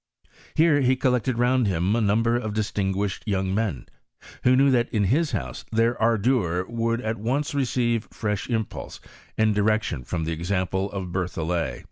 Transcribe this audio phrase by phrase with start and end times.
[0.57, 3.85] Hem he collected round him a number of distinguished young men,
[4.43, 8.99] who knew that in his house their ardour would at once receive fresh impulse
[9.37, 11.79] and dircctioa from the example of Berthollet.